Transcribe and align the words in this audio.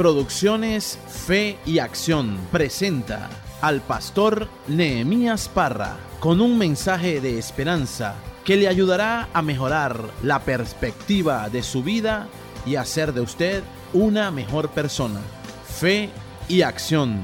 Producciones 0.00 0.96
Fe 1.26 1.58
y 1.66 1.78
Acción 1.78 2.38
presenta 2.50 3.28
al 3.60 3.82
pastor 3.82 4.48
Nehemías 4.66 5.50
Parra 5.50 5.98
con 6.20 6.40
un 6.40 6.56
mensaje 6.56 7.20
de 7.20 7.38
esperanza 7.38 8.14
que 8.42 8.56
le 8.56 8.66
ayudará 8.66 9.28
a 9.34 9.42
mejorar 9.42 10.02
la 10.22 10.42
perspectiva 10.42 11.50
de 11.50 11.62
su 11.62 11.82
vida 11.82 12.28
y 12.64 12.76
hacer 12.76 13.12
de 13.12 13.20
usted 13.20 13.62
una 13.92 14.30
mejor 14.30 14.70
persona. 14.70 15.20
Fe 15.68 16.08
y 16.48 16.62
acción. 16.62 17.20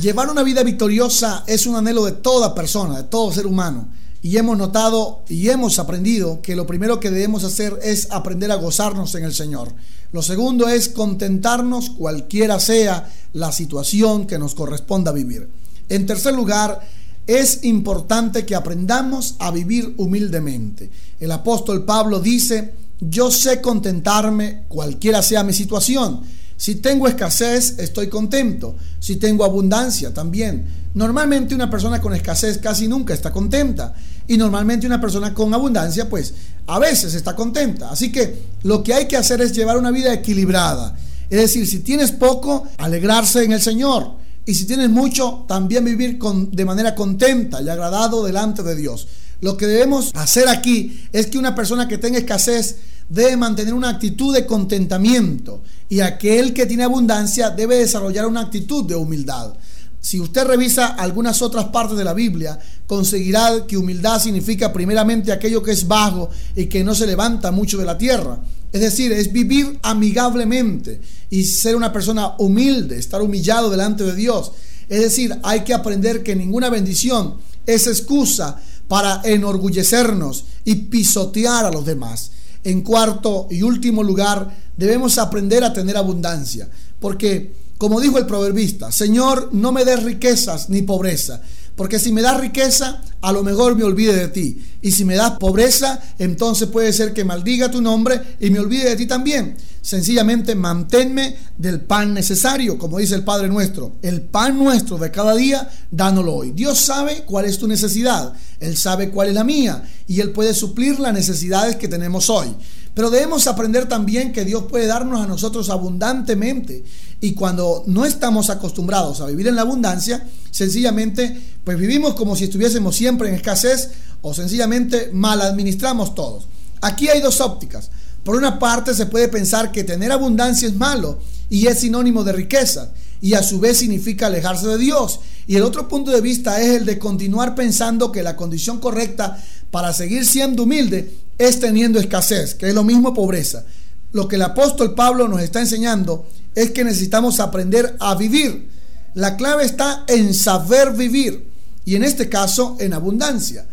Llevar 0.00 0.30
una 0.30 0.44
vida 0.44 0.62
victoriosa 0.62 1.42
es 1.48 1.66
un 1.66 1.74
anhelo 1.74 2.04
de 2.04 2.12
toda 2.12 2.54
persona, 2.54 2.98
de 2.98 3.02
todo 3.02 3.32
ser 3.32 3.48
humano. 3.48 3.88
Y 4.22 4.36
hemos 4.36 4.56
notado 4.56 5.24
y 5.28 5.48
hemos 5.48 5.80
aprendido 5.80 6.40
que 6.42 6.54
lo 6.54 6.64
primero 6.64 7.00
que 7.00 7.10
debemos 7.10 7.42
hacer 7.42 7.78
es 7.82 8.06
aprender 8.10 8.52
a 8.52 8.56
gozarnos 8.56 9.14
en 9.16 9.24
el 9.24 9.34
Señor. 9.34 9.74
Lo 10.12 10.22
segundo 10.22 10.68
es 10.68 10.88
contentarnos 10.88 11.90
cualquiera 11.90 12.60
sea 12.60 13.12
la 13.32 13.50
situación 13.50 14.26
que 14.28 14.38
nos 14.38 14.54
corresponda 14.54 15.10
vivir. 15.10 15.48
En 15.88 16.06
tercer 16.06 16.34
lugar, 16.34 16.80
es 17.26 17.64
importante 17.64 18.46
que 18.46 18.54
aprendamos 18.54 19.34
a 19.38 19.50
vivir 19.50 19.94
humildemente. 19.96 20.90
El 21.18 21.32
apóstol 21.32 21.84
Pablo 21.84 22.20
dice, 22.20 22.74
yo 23.00 23.30
sé 23.30 23.60
contentarme 23.60 24.64
cualquiera 24.68 25.22
sea 25.22 25.42
mi 25.42 25.52
situación. 25.52 26.20
Si 26.56 26.76
tengo 26.76 27.08
escasez, 27.08 27.78
estoy 27.78 28.08
contento. 28.08 28.76
Si 29.00 29.16
tengo 29.16 29.44
abundancia, 29.44 30.14
también. 30.14 30.64
Normalmente 30.94 31.54
una 31.54 31.70
persona 31.70 32.00
con 32.00 32.14
escasez 32.14 32.58
casi 32.58 32.86
nunca 32.88 33.14
está 33.14 33.32
contenta. 33.32 33.94
Y 34.28 34.36
normalmente 34.36 34.86
una 34.86 35.00
persona 35.00 35.34
con 35.34 35.52
abundancia, 35.52 36.08
pues 36.08 36.34
a 36.66 36.78
veces 36.78 37.14
está 37.14 37.34
contenta. 37.34 37.90
Así 37.90 38.12
que 38.12 38.42
lo 38.62 38.82
que 38.82 38.94
hay 38.94 39.08
que 39.08 39.16
hacer 39.16 39.40
es 39.40 39.52
llevar 39.52 39.76
una 39.78 39.90
vida 39.90 40.12
equilibrada. 40.12 40.96
Es 41.28 41.40
decir, 41.40 41.66
si 41.66 41.80
tienes 41.80 42.12
poco, 42.12 42.68
alegrarse 42.78 43.42
en 43.42 43.52
el 43.52 43.60
Señor. 43.60 44.12
Y 44.44 44.54
si 44.54 44.64
tienes 44.64 44.90
mucho, 44.90 45.44
también 45.48 45.84
vivir 45.84 46.18
con, 46.18 46.50
de 46.50 46.64
manera 46.64 46.94
contenta 46.94 47.62
y 47.62 47.68
agradado 47.68 48.24
delante 48.24 48.62
de 48.62 48.74
Dios. 48.74 49.08
Lo 49.40 49.56
que 49.56 49.66
debemos 49.66 50.12
hacer 50.14 50.48
aquí 50.48 51.06
es 51.12 51.26
que 51.26 51.38
una 51.38 51.54
persona 51.54 51.88
que 51.88 51.98
tenga 51.98 52.18
escasez 52.18 52.76
debe 53.08 53.36
mantener 53.36 53.74
una 53.74 53.90
actitud 53.90 54.34
de 54.34 54.46
contentamiento 54.46 55.62
y 55.88 56.00
aquel 56.00 56.54
que 56.54 56.66
tiene 56.66 56.84
abundancia 56.84 57.50
debe 57.50 57.76
desarrollar 57.76 58.26
una 58.26 58.42
actitud 58.42 58.84
de 58.84 58.94
humildad. 58.94 59.54
Si 60.00 60.18
usted 60.18 60.44
revisa 60.44 60.88
algunas 60.88 61.42
otras 61.42 61.66
partes 61.66 61.96
de 61.96 62.02
la 62.04 62.12
Biblia, 62.12 62.58
conseguirá 62.88 63.66
que 63.68 63.76
humildad 63.76 64.20
significa 64.20 64.72
primeramente 64.72 65.30
aquello 65.30 65.62
que 65.62 65.70
es 65.70 65.86
bajo 65.86 66.28
y 66.56 66.66
que 66.66 66.82
no 66.82 66.94
se 66.94 67.06
levanta 67.06 67.52
mucho 67.52 67.78
de 67.78 67.84
la 67.84 67.96
tierra. 67.96 68.40
Es 68.72 68.80
decir, 68.80 69.12
es 69.12 69.32
vivir 69.32 69.78
amigablemente 69.82 71.00
y 71.30 71.44
ser 71.44 71.76
una 71.76 71.92
persona 71.92 72.34
humilde, 72.38 72.98
estar 72.98 73.22
humillado 73.22 73.70
delante 73.70 74.02
de 74.02 74.16
Dios. 74.16 74.52
Es 74.88 75.00
decir, 75.00 75.38
hay 75.44 75.60
que 75.60 75.74
aprender 75.74 76.22
que 76.22 76.34
ninguna 76.34 76.68
bendición 76.68 77.36
es 77.64 77.86
excusa 77.86 78.60
para 78.88 79.20
enorgullecernos 79.24 80.44
y 80.64 80.74
pisotear 80.74 81.64
a 81.64 81.70
los 81.70 81.86
demás. 81.86 82.32
En 82.64 82.82
cuarto 82.82 83.48
y 83.50 83.62
último 83.62 84.02
lugar, 84.02 84.56
debemos 84.76 85.18
aprender 85.18 85.64
a 85.64 85.72
tener 85.72 85.96
abundancia, 85.96 86.68
porque 87.00 87.52
como 87.78 88.00
dijo 88.00 88.18
el 88.18 88.26
proverbista, 88.26 88.92
Señor, 88.92 89.48
no 89.52 89.72
me 89.72 89.84
des 89.84 90.02
riquezas 90.02 90.70
ni 90.70 90.82
pobreza, 90.82 91.42
porque 91.76 91.98
si 91.98 92.12
me 92.12 92.22
das 92.22 92.40
riqueza, 92.40 93.02
a 93.20 93.32
lo 93.32 93.42
mejor 93.42 93.76
me 93.76 93.84
olvide 93.84 94.14
de 94.14 94.28
ti. 94.28 94.62
Y 94.82 94.90
si 94.90 95.04
me 95.04 95.14
das 95.14 95.32
pobreza, 95.38 96.00
entonces 96.18 96.68
puede 96.68 96.92
ser 96.92 97.12
que 97.12 97.24
maldiga 97.24 97.70
tu 97.70 97.80
nombre 97.80 98.20
y 98.40 98.50
me 98.50 98.60
olvide 98.60 98.90
de 98.90 98.96
ti 98.96 99.06
también. 99.06 99.56
Sencillamente 99.80 100.54
manténme 100.54 101.36
del 101.56 101.80
pan 101.80 102.14
necesario, 102.14 102.78
como 102.78 102.98
dice 102.98 103.14
el 103.14 103.24
Padre 103.24 103.48
nuestro. 103.48 103.96
El 104.02 104.20
pan 104.22 104.58
nuestro 104.58 104.98
de 104.98 105.10
cada 105.10 105.34
día, 105.34 105.68
dánoslo 105.90 106.34
hoy. 106.34 106.52
Dios 106.52 106.78
sabe 106.78 107.24
cuál 107.24 107.46
es 107.46 107.58
tu 107.58 107.66
necesidad. 107.66 108.32
Él 108.60 108.76
sabe 108.76 109.10
cuál 109.10 109.28
es 109.28 109.34
la 109.34 109.44
mía. 109.44 109.82
Y 110.06 110.20
Él 110.20 110.30
puede 110.30 110.54
suplir 110.54 111.00
las 111.00 111.12
necesidades 111.12 111.76
que 111.76 111.88
tenemos 111.88 112.30
hoy. 112.30 112.54
Pero 112.94 113.10
debemos 113.10 113.46
aprender 113.46 113.88
también 113.88 114.32
que 114.32 114.44
Dios 114.44 114.64
puede 114.68 114.86
darnos 114.86 115.20
a 115.20 115.26
nosotros 115.26 115.70
abundantemente. 115.70 116.84
Y 117.20 117.32
cuando 117.32 117.84
no 117.86 118.04
estamos 118.04 118.50
acostumbrados 118.50 119.20
a 119.20 119.26
vivir 119.26 119.48
en 119.48 119.56
la 119.56 119.62
abundancia, 119.62 120.26
sencillamente 120.50 121.51
pues 121.64 121.78
vivimos 121.78 122.14
como 122.14 122.34
si 122.36 122.44
estuviésemos 122.44 122.96
siempre 122.96 123.28
en 123.28 123.34
escasez 123.34 123.90
o 124.20 124.34
sencillamente 124.34 125.10
mal 125.12 125.40
administramos 125.40 126.14
todos. 126.14 126.46
Aquí 126.80 127.08
hay 127.08 127.20
dos 127.20 127.40
ópticas. 127.40 127.90
Por 128.24 128.36
una 128.36 128.58
parte 128.58 128.94
se 128.94 129.06
puede 129.06 129.28
pensar 129.28 129.72
que 129.72 129.84
tener 129.84 130.12
abundancia 130.12 130.68
es 130.68 130.74
malo 130.74 131.18
y 131.50 131.66
es 131.66 131.80
sinónimo 131.80 132.24
de 132.24 132.32
riqueza 132.32 132.92
y 133.20 133.34
a 133.34 133.42
su 133.42 133.60
vez 133.60 133.78
significa 133.78 134.26
alejarse 134.26 134.66
de 134.66 134.78
Dios. 134.78 135.20
Y 135.46 135.56
el 135.56 135.62
otro 135.62 135.88
punto 135.88 136.10
de 136.10 136.20
vista 136.20 136.60
es 136.60 136.80
el 136.80 136.86
de 136.86 136.98
continuar 136.98 137.54
pensando 137.54 138.10
que 138.10 138.22
la 138.22 138.36
condición 138.36 138.78
correcta 138.78 139.42
para 139.70 139.92
seguir 139.92 140.26
siendo 140.26 140.64
humilde 140.64 141.14
es 141.38 141.60
teniendo 141.60 141.98
escasez, 141.98 142.54
que 142.54 142.68
es 142.68 142.74
lo 142.74 142.84
mismo 142.84 143.14
pobreza. 143.14 143.64
Lo 144.12 144.28
que 144.28 144.36
el 144.36 144.42
apóstol 144.42 144.94
Pablo 144.94 145.28
nos 145.28 145.40
está 145.40 145.60
enseñando 145.60 146.26
es 146.54 146.70
que 146.72 146.84
necesitamos 146.84 147.40
aprender 147.40 147.96
a 147.98 148.14
vivir. 148.14 148.68
La 149.14 149.36
clave 149.36 149.64
está 149.64 150.04
en 150.08 150.34
saber 150.34 150.92
vivir 150.92 151.51
y 151.84 151.94
en 151.96 152.04
este 152.04 152.28
caso 152.28 152.76
en 152.80 152.92
abundancia. 152.92 153.66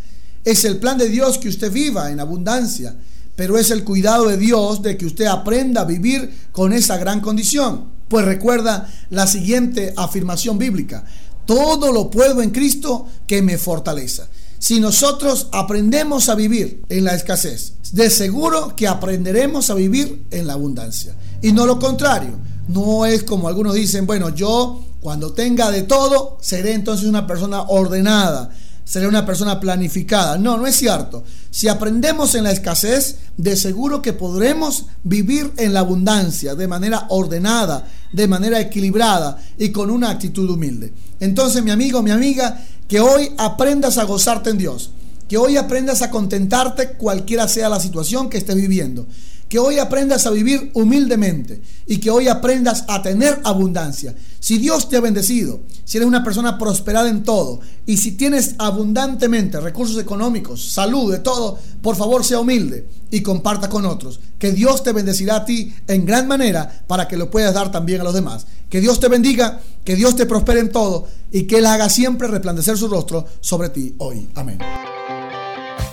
Es 0.43 0.63
el 0.65 0.77
plan 0.77 0.97
de 0.97 1.09
Dios 1.09 1.37
que 1.37 1.49
usted 1.49 1.71
viva 1.71 2.11
en 2.11 2.19
abundancia, 2.19 2.95
pero 3.35 3.57
es 3.57 3.71
el 3.71 3.83
cuidado 3.83 4.27
de 4.27 4.37
Dios 4.37 4.81
de 4.81 4.97
que 4.97 5.05
usted 5.05 5.25
aprenda 5.25 5.81
a 5.81 5.85
vivir 5.85 6.29
con 6.51 6.73
esa 6.73 6.97
gran 6.97 7.21
condición. 7.21 7.85
Pues 8.07 8.25
recuerda 8.25 8.91
la 9.11 9.27
siguiente 9.27 9.93
afirmación 9.95 10.57
bíblica, 10.57 11.05
todo 11.45 11.91
lo 11.91 12.09
puedo 12.09 12.41
en 12.41 12.49
Cristo 12.49 13.07
que 13.27 13.41
me 13.41 13.57
fortaleza. 13.57 14.27
Si 14.59 14.79
nosotros 14.79 15.47
aprendemos 15.51 16.27
a 16.27 16.35
vivir 16.35 16.83
en 16.89 17.05
la 17.05 17.15
escasez, 17.15 17.73
de 17.91 18.09
seguro 18.09 18.75
que 18.75 18.87
aprenderemos 18.87 19.69
a 19.69 19.73
vivir 19.73 20.25
en 20.31 20.47
la 20.47 20.53
abundancia. 20.53 21.15
Y 21.41 21.53
no 21.53 21.65
lo 21.65 21.79
contrario. 21.79 22.37
No 22.67 23.05
es 23.05 23.23
como 23.23 23.47
algunos 23.47 23.73
dicen, 23.73 24.05
bueno, 24.05 24.29
yo 24.29 24.83
cuando 25.01 25.31
tenga 25.33 25.71
de 25.71 25.83
todo, 25.83 26.37
seré 26.41 26.73
entonces 26.73 27.07
una 27.07 27.25
persona 27.25 27.61
ordenada, 27.63 28.49
seré 28.83 29.07
una 29.07 29.25
persona 29.25 29.59
planificada. 29.59 30.37
No, 30.37 30.57
no 30.57 30.67
es 30.67 30.75
cierto. 30.75 31.23
Si 31.51 31.67
aprendemos 31.67 32.35
en 32.35 32.43
la 32.43 32.51
escasez, 32.51 33.17
de 33.37 33.55
seguro 33.55 34.01
que 34.01 34.11
podremos 34.11 34.87
vivir 35.03 35.53
en 35.57 35.73
la 35.73 35.79
abundancia 35.79 36.55
de 36.55 36.67
manera 36.67 37.05
ordenada, 37.09 37.87
de 38.11 38.27
manera 38.27 38.59
equilibrada 38.59 39.41
y 39.57 39.69
con 39.69 39.89
una 39.89 40.09
actitud 40.09 40.49
humilde. 40.49 40.91
Entonces, 41.21 41.63
mi 41.63 41.71
amigo, 41.71 42.01
mi 42.01 42.11
amiga, 42.11 42.61
que 42.87 42.99
hoy 42.99 43.31
aprendas 43.37 43.97
a 43.97 44.03
gozarte 44.03 44.49
en 44.49 44.57
Dios. 44.57 44.91
Que 45.29 45.37
hoy 45.37 45.57
aprendas 45.57 46.01
a 46.01 46.09
contentarte 46.09 46.93
cualquiera 46.93 47.47
sea 47.47 47.69
la 47.69 47.79
situación 47.79 48.29
que 48.29 48.39
estés 48.39 48.55
viviendo. 48.55 49.07
Que 49.49 49.59
hoy 49.59 49.79
aprendas 49.79 50.25
a 50.25 50.31
vivir 50.31 50.71
humildemente 50.73 51.61
y 51.87 51.97
que 51.97 52.11
hoy 52.11 52.27
aprendas 52.27 52.85
a 52.87 53.01
tener 53.01 53.41
abundancia. 53.43 54.15
Si 54.39 54.57
Dios 54.57 54.87
te 54.87 54.95
ha 54.95 55.01
bendecido, 55.01 55.61
si 55.83 55.97
eres 55.97 56.07
una 56.07 56.23
persona 56.23 56.57
prosperada 56.57 57.09
en 57.09 57.23
todo 57.23 57.59
y 57.85 57.97
si 57.97 58.11
tienes 58.11 58.55
abundantemente 58.59 59.59
recursos 59.59 59.99
económicos, 59.99 60.71
salud, 60.71 61.11
de 61.11 61.19
todo, 61.19 61.57
por 61.81 61.95
favor 61.95 62.23
sea 62.23 62.39
humilde 62.39 62.87
y 63.11 63.21
comparta 63.21 63.69
con 63.69 63.85
otros. 63.85 64.19
Que 64.37 64.51
Dios 64.51 64.83
te 64.83 64.93
bendecirá 64.93 65.37
a 65.37 65.45
ti 65.45 65.73
en 65.87 66.05
gran 66.05 66.27
manera 66.27 66.83
para 66.87 67.07
que 67.07 67.17
lo 67.17 67.29
puedas 67.29 67.53
dar 67.53 67.71
también 67.71 68.01
a 68.01 68.03
los 68.03 68.13
demás. 68.13 68.45
Que 68.69 68.81
Dios 68.81 68.99
te 68.99 69.07
bendiga, 69.07 69.59
que 69.83 69.95
Dios 69.95 70.15
te 70.15 70.27
prospere 70.27 70.59
en 70.59 70.71
todo 70.71 71.07
y 71.31 71.43
que 71.43 71.57
Él 71.57 71.65
haga 71.65 71.89
siempre 71.89 72.27
resplandecer 72.27 72.77
su 72.77 72.87
rostro 72.87 73.25
sobre 73.41 73.69
ti 73.69 73.95
hoy. 73.97 74.29
Amén. 74.35 74.59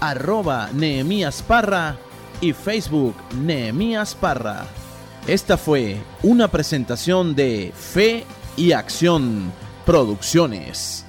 arroba 0.00 0.70
Nehemías 0.72 1.42
Parra 1.42 1.98
y 2.40 2.54
Facebook 2.54 3.16
Nehemías 3.34 4.14
Parra. 4.14 4.66
Esta 5.28 5.58
fue 5.58 5.98
una 6.22 6.48
presentación 6.48 7.34
de 7.34 7.70
Fe 7.76 8.24
y 8.56 8.72
Acción 8.72 9.52
Producciones. 9.84 11.04